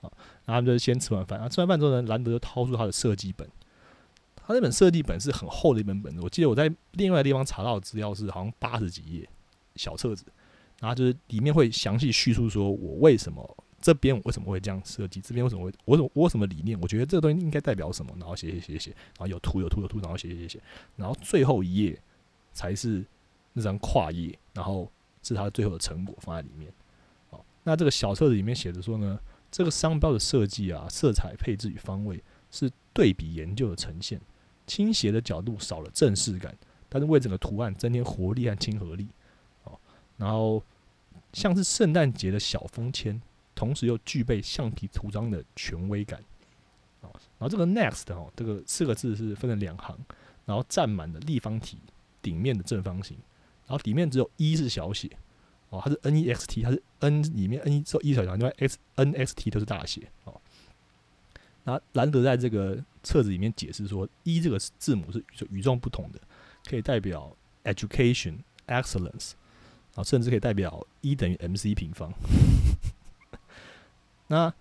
[0.00, 0.08] 啊。
[0.46, 3.46] 然后他们就是先吃完饭，然后吃完饭之后呢，兰德就掏出他的设计本。
[4.46, 9.28] 他那本设计本是很厚的一本本子，我记得我在另外地方查到资料是好像八十几页
[9.76, 10.24] 小册子，
[10.80, 20.60] 然后就是里面会详细叙述说我为什么这边我为什么会这样设计，这边为什么会我什我什么理念，我觉得这个东西应该代表什么，然后写写写写，然后有图有图有图，然后写写写写，
[20.96, 21.98] 然后最后一页
[22.52, 23.04] 才是
[23.52, 24.90] 那张跨页，然后
[25.22, 26.72] 是他最后的成果放在里面。
[27.30, 29.18] 好，那这个小册子里面写着说呢，
[29.50, 34.20] 这个商标的设计啊，色彩配置与方位是对比研究的呈现。
[34.66, 36.56] 倾斜的角度少了正式感，
[36.88, 39.08] 但是为整个图案增添活力和亲和力。
[39.64, 39.76] 哦，
[40.16, 40.62] 然后
[41.32, 43.20] 像是圣诞节的小封签，
[43.54, 46.22] 同时又具备橡皮图章的权威感。
[47.00, 49.98] 哦，然后这个 next 哦，这个四个字是分成两行，
[50.44, 51.78] 然后占满了立方体
[52.22, 53.16] 顶面的正方形，
[53.66, 55.10] 然后底面只有一是小写。
[55.70, 60.08] 哦，它是 N E X T，它是 N 里面 N 只有一小写，另外 X N X T 都是大写。
[60.24, 60.40] 哦。
[61.64, 66.18] 那兰德在这个册子里面解释说，一这个字母是与众不同的，
[66.64, 69.32] 可以代表 education excellence，
[69.94, 72.10] 啊，甚至可以代表一等于 mc 平方。
[74.28, 74.52] 那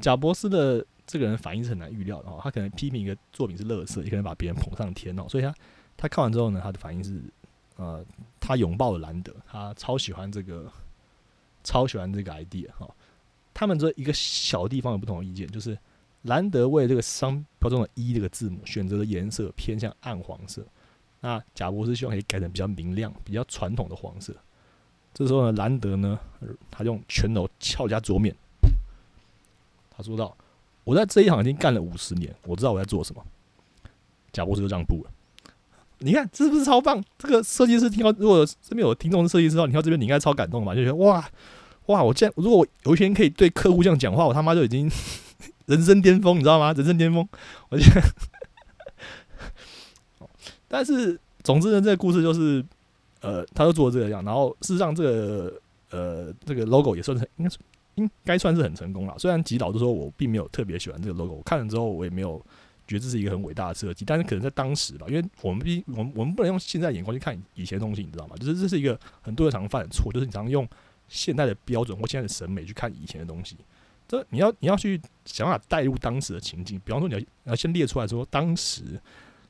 [0.00, 5.54] 贾博斯的这个人反应是很难预料的哦，他可能批评一个作品是垃圾，也可能把别人捧上天哦，所以他
[5.96, 7.22] 他看完之后呢，他的反应是，
[7.76, 8.04] 呃，
[8.40, 10.68] 他拥抱了兰德，他超喜欢这个，
[11.62, 12.92] 超喜欢这个 idea 哈。
[13.54, 15.78] 他们这一个小地方有不同的意见，就是。
[16.22, 20.62] 兰德为这个商标中的“一”这个字母选择的颜色偏向暗黄色，
[21.20, 24.34] 那贾博士希望可以改成比较明亮、比较传统的黄色。
[25.14, 26.18] 这时候呢，兰德呢，
[26.70, 28.36] 他用拳头敲一下桌面，
[29.90, 30.36] 他说道
[30.84, 33.24] ：“我在这一行已经干了五十年，我知道我在做什么。”
[34.30, 35.10] 贾博士就让步了。
[36.00, 37.02] 你看，是不是超棒？
[37.18, 40.74] 这个设计师听到，如果这边有听众是设计师的话，你看这边你应该超感动吧？
[40.74, 41.26] 就觉得哇
[41.86, 44.90] 哇，我竟然如果我有一天可以对客户这样讲话，我他妈就已经。
[45.70, 46.72] 人生巅峰，你知道吗？
[46.72, 47.26] 人生巅峰，
[47.68, 48.02] 我觉得。
[50.66, 52.64] 但是，总之呢，这个故事就是，
[53.20, 57.54] 呃，他就做这个样，然后事实上，这个呃，这个 logo 也算是应该
[57.94, 59.14] 应该算是很成功了。
[59.16, 62.40] 虽然吉老都说我并没有特别喜欢这个 logo，我看了之后我也没有
[62.88, 68.34] 觉得这是一个很伟大的设计，但是可能在当时吧，因为我们毕我们我们不能用现在眼光去看以前的东西，你知道吗？
[68.38, 70.66] 就是这是一个很多人常犯的错，就是你常用
[71.08, 73.56] 现在的标准或现在的审美去看以前的东西。
[74.10, 79.00] 这你要你要去想办法带入当时的情境，比方说你要你要先列出来说，当时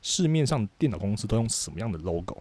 [0.02, 2.36] 市面上电脑公司都用什么样的 logo，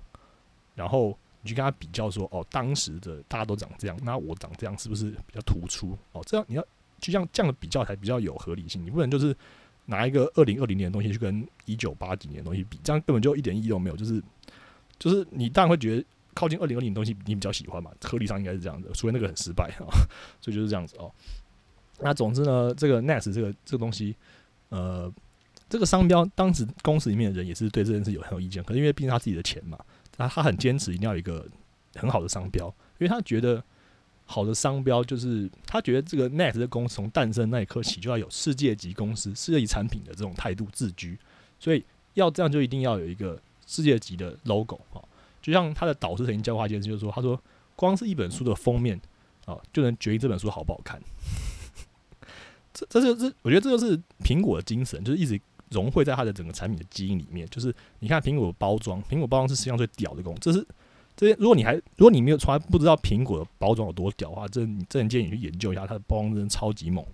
[0.75, 5.97] 然后你去跟他比较说，哦，当时的大家都长这样，那我长这样是不是比较突出？
[6.11, 6.65] 哦，这样你要
[6.99, 9.33] 就像这样的比较才比较有合理性，你不能就是
[9.85, 13.95] 拿一个二零二零年的东西去跟一九八几年的东西比，这样根本就一点意义都没有。
[13.95, 14.21] 就是
[14.97, 19.87] 就是你当然会觉得靠近二零二零的东西你比较喜欢嘛，合理上应该是这样的，除非那个很失败啊，
[20.41, 21.09] 所以就是这样子哦。
[22.01, 24.15] 那总之呢，这个 Next 这个这个东西，
[24.69, 25.11] 呃，
[25.67, 28.63] 这个商标，当时公司里面的人也是对这件事有很有意见。
[28.63, 29.77] 可是因为毕竟他自己的钱嘛，
[30.17, 31.45] 那他很坚持一定要有一个
[31.95, 32.67] 很好的商标，
[32.99, 33.63] 因为他觉得
[34.25, 41.17] 好的商标就是他觉得这个 Next 的公司从诞生那一刻起就要有世界级公司、世界级产品的这种态度自居，
[41.59, 41.83] 所以
[42.13, 45.03] 要这样就一定要有一个世界级的 logo 啊。
[45.41, 47.41] 就像他的导师曾经教过一件事，就是说，他说
[47.75, 48.99] 光是一本书的封面
[49.45, 51.01] 啊，就能决定这本书好不好看。
[52.89, 55.39] 这这就是我觉得这就是苹果的精神，就是一直
[55.69, 57.47] 融汇在它的整个产品的基因里面。
[57.49, 60.65] 就是你看苹果包装，苹果包装是世界上最屌的工，这是
[61.15, 61.35] 这些。
[61.39, 67.05] 如果你还如果你没有从来不知道苹果的包装有多屌的话，这你真建议你去研究一下它的包装，真的超级猛。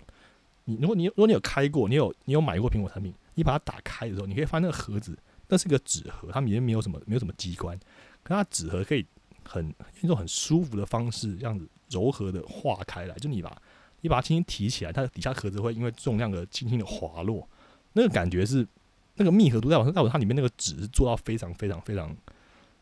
[0.64, 7.78] 你如果你如果你有开过，你有你有买过苹果产品，你把它打开的时候，你可以发现那个盒子，那是个纸盒，它里面没有什么没有什么机关，
[8.22, 9.04] 可它纸盒可以
[9.44, 13.56] 很用一种很舒服的方式，这样子柔和的化开来，就你把。
[14.00, 17.48] 你把它轻轻提起来，它底下壳子会因为重量而轻轻的滑落，
[17.94, 18.66] 那个感觉是
[19.14, 22.14] 那个密合度在往上，在它里面那个纸是做到非常非常非常，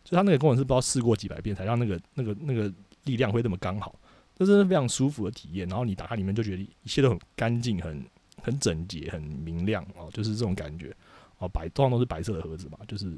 [0.05, 2.73] 就它那个工程师不知道试过几百遍才让那个那个那个
[3.05, 3.95] 力量会这么刚好，
[4.37, 5.69] 这是非常舒服的体验。
[5.69, 8.05] 然后你打开里面就觉得一切都很干净、很
[8.43, 10.95] 很整洁、很明亮哦，就是这种感觉
[11.39, 11.49] 哦。
[11.49, 13.17] 白通常都是白色的盒子嘛，就是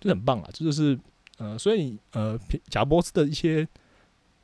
[0.00, 0.98] 就很棒啊，这就是
[1.38, 3.66] 呃，所以呃，贾波斯的一些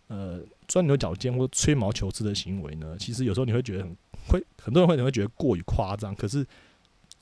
[0.08, 3.96] 呃钻牛角尖或吹毛求疵的行为呢，其实有时候你会觉得很
[4.28, 6.46] 会很多人会可能会觉得过于夸张，可是。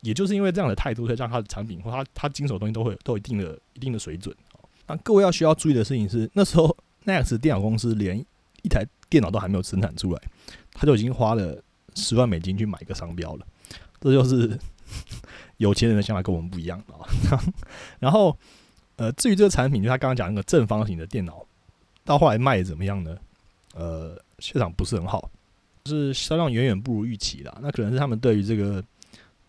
[0.03, 4.33] 也就是因为这样的态度，会让他的产品或他他经手东西都会都有一定的一定的水准。
[4.87, 8.25] 那各位要需要注意的事情是，那时候 Next 电脑公司连
[8.63, 10.23] 一台电脑都还没有生产出来，
[10.73, 11.61] 他就已经花了
[11.95, 13.47] 十万美金去买一个商标了。
[13.99, 14.57] 这就是
[15.57, 17.03] 有钱人的想法跟我们不一样啊。
[17.99, 18.39] 然后，
[18.97, 21.45] 呃，至于这个产品，就他刚刚讲那个正方形的电脑，
[22.07, 23.15] 到后来卖怎么样呢？
[23.75, 25.31] 呃，市场不是很好，
[25.85, 27.59] 就是销量远远不如预期啦。
[27.61, 28.83] 那可能是他们对于这个。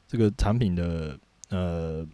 [0.09, 2.07] 这个产品的呃，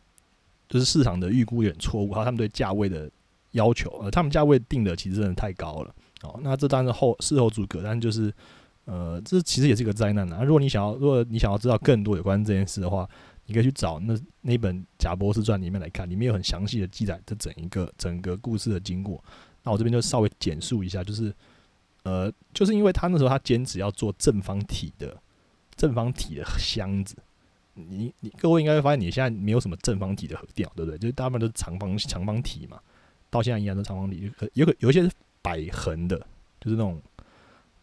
[0.68, 3.08] 就是市场的预估有点错误，还有他们对价位的
[3.52, 5.94] 要求，呃，他们价位定的其实真的太高了。
[6.24, 8.34] 哦，那这当然是后事后诸葛，但就是
[8.86, 10.44] 呃，这其实也是一个灾难啊。
[10.44, 13.08] 如果你想要，如果你想要知道更多有关这件事的话，
[13.46, 19.24] 你可以去找那那本《贾博士传》里面来看，里面有很详细的记载这整一个整个故事的经过。
[19.64, 21.34] 那我这边就稍微简述一下，就是
[22.04, 25.18] 呃，就是因为他那时候他坚持要做正方体的
[25.76, 27.16] 正方体的箱子。
[27.76, 30.98] 你你各位应该会发现，你现在没有什么正方体的核电，对不对？
[30.98, 32.80] 就是大部分都是长方长方体嘛，
[33.30, 34.32] 到现在依然都长方体。
[34.38, 35.10] 可有可有一些是
[35.42, 36.20] 摆横的，
[36.60, 37.02] 就是那种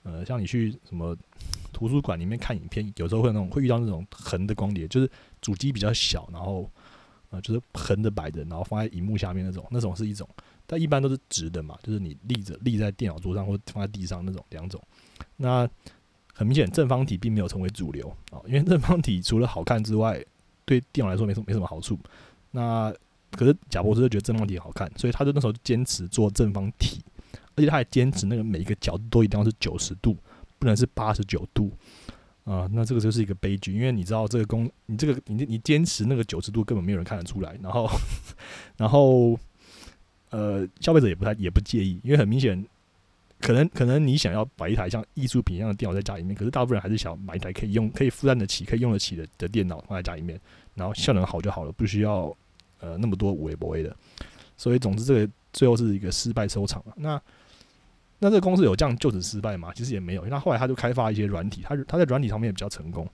[0.02, 1.16] 呃，像你去什么
[1.72, 6.70] 图书馆里面看影片，有时候会那种会遇到那种横的光碟，就是主机比较小，然后
[7.30, 10.28] 呃就是横的摆着，然后放在荧幕下面那种，那种是一种。
[10.70, 14.80] 但一般都是直的嘛，就是你立着立在电脑桌上或者放在地上那种两种。
[15.36, 15.68] 那
[16.32, 20.24] 很明显，正方体并没有成为主流啊，因为正方体除了好看之外，
[20.64, 21.98] 对电脑来说没什么没什么好处。
[22.52, 22.94] 那
[23.32, 27.02] 可是贾博士就觉得正方体好看，所以他就那时候坚持做正方体，
[27.56, 30.16] 而且他还坚持那个每一个角度都一定要是九十度，
[30.60, 31.72] 不能是八十九度
[32.44, 32.68] 啊。
[32.72, 37.90] 那这个就是一个悲剧，因为你知道这个工，你这个你你坚持那个九十度根本没有人看得出来，然后
[38.78, 39.36] 然后
[40.30, 42.64] 呃消费者也不太也不介意，因为很明显。
[43.42, 50.38] 可能可能你想要摆一台像艺术品一样的电脑在家里面，可是大部分人还是想买一台可以用、可以负担得起、可以用得起的的电脑放在家里面，
[50.74, 52.36] 然后效能好就好了，不需要
[52.80, 53.96] 呃那么多五 A 博 A 的。
[54.58, 56.92] 所以总之这个最后是一个失败收场了。
[56.96, 57.18] 那
[58.18, 59.72] 那这个公司有这样就此失败吗？
[59.74, 63.08] 其实也没有，因为后来他就开发一些软体，他他在软体上面也比较成功。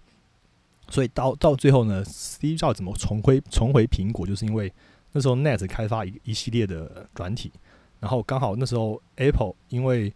[0.89, 4.73] 所以到到最后呢，Steve Jobs 怎么重回重回苹果，就是因为
[5.17, 7.51] 那时候 Net 开发一一系列的软体。
[8.01, 10.13] 然后刚好那时候，Apple 因为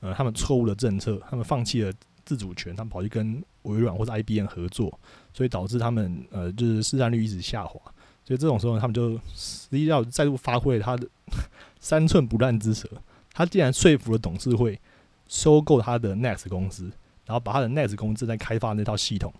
[0.00, 1.92] 呃他们错误的政策，他们放弃了
[2.24, 4.98] 自主权，他们跑去跟微软或者 IBM 合作，
[5.32, 7.80] 所以导致他们呃就是市占率一直下滑。
[8.24, 11.06] 所以这种时候，他们就实际上再度发挥他的
[11.78, 12.90] 三寸不烂之舌，
[13.32, 14.80] 他竟然说服了董事会
[15.28, 16.90] 收购他的 Next 公司，
[17.24, 19.32] 然后把他的 Next 公司在开发那套系统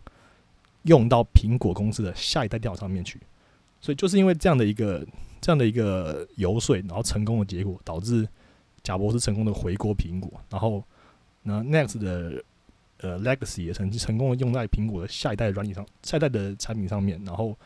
[0.84, 3.20] 用到苹果公司的下一代电脑上面去。
[3.80, 5.06] 所以就是因为这样的一个。
[5.42, 8.28] 这样的一个游说，然后成功的结果，导致
[8.82, 10.84] 贾博士成功的回国苹果，然后
[11.42, 12.44] 那 Next 的
[12.98, 17.56] 呃 Legacy 也成成功的用在苹果的下一代软体上，下一代的产品上面，然后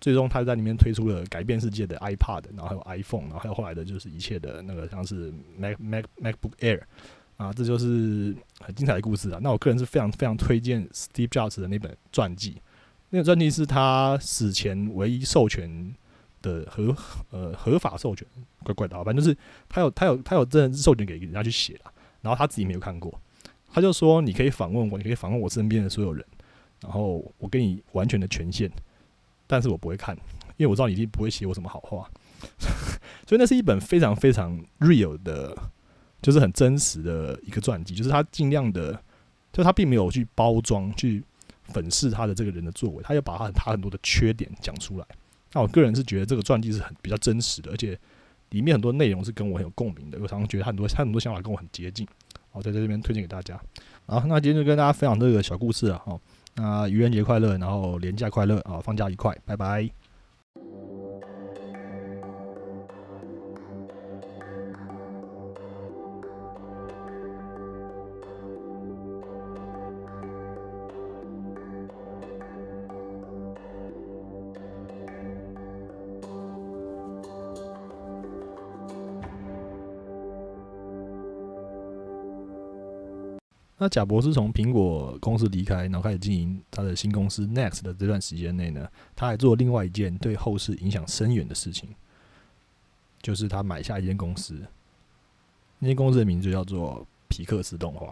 [0.00, 6.80] 最终他在里面推出了改变世界的 iPad，然后还有 iPhone，然后还有后来的就是一切的那个像是 Mac Mac MacBook Air
[7.36, 9.38] 啊，这就是很精彩的故事啊。
[9.40, 12.60] 那我个人是非常非常推荐 Steve Jobs 的那本传记，
[13.10, 15.94] 那个传记是他死前唯一授权。
[16.42, 16.96] 的合
[17.28, 18.26] 呃合法授权，
[18.64, 19.36] 怪怪的，反正就是
[19.68, 21.92] 他有他有他有真的授权给人家去写了，
[22.22, 23.12] 然后他自己没有看过，
[23.70, 26.24] 他就说你可以访问我，你可以访问我身边的所有人，
[26.80, 28.70] 然后我给你完全的权限，
[29.46, 30.16] 但是我不会看，
[30.56, 32.10] 因为我知道你一定不会写我什么好话，
[33.28, 35.54] 所以那是一本非常非常 real 的，
[36.22, 38.98] 就是很真实的一个传记，就是他尽量的，
[39.52, 41.22] 就他并没有去包装去
[41.70, 45.06] 粉饰他的这个人的作为，他又把他他很多的缺点讲出来。
[45.52, 47.98] 那我个人是觉得这个传记是很比较真实的，而且
[48.50, 50.18] 里面很多内容是跟我很有共鸣的。
[50.20, 52.06] 我常常觉得很多他很多想法跟我很接近，
[52.50, 53.60] 好在这边推荐给大家。
[54.06, 56.20] 好，那今天就跟大家分享这个小故事啊，哈，
[56.54, 59.99] 那愚人节快乐，然后年假快乐啊，放假愉快，拜拜。
[83.82, 91.88] 那贾博士从苹果公司离开，然后开始经营他的新公司 Next 的这段时间内呢，他还做另外一件对后世影响深远的事情，
[93.22, 94.62] 就是他买下一间公司，
[95.78, 98.08] 那间公司的名字叫做皮克斯动画。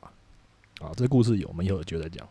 [0.81, 2.27] 啊，这故事有我们以后有机会再讲。